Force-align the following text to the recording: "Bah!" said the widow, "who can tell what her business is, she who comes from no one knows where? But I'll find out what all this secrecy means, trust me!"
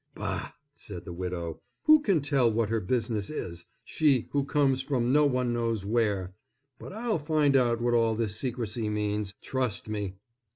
"Bah!" 0.15 0.53
said 0.75 1.05
the 1.05 1.13
widow, 1.13 1.61
"who 1.83 1.99
can 1.99 2.21
tell 2.21 2.51
what 2.51 2.69
her 2.69 2.79
business 2.79 3.29
is, 3.29 3.67
she 3.83 4.27
who 4.31 4.43
comes 4.43 4.81
from 4.81 5.13
no 5.13 5.27
one 5.27 5.53
knows 5.53 5.85
where? 5.85 6.33
But 6.79 6.91
I'll 6.91 7.19
find 7.19 7.55
out 7.55 7.79
what 7.81 7.93
all 7.93 8.15
this 8.15 8.35
secrecy 8.35 8.89
means, 8.89 9.35
trust 9.43 9.87
me!" 9.87 10.15